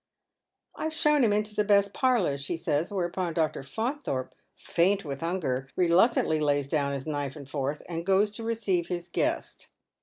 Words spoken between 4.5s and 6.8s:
faint with hunger, reluctantly lays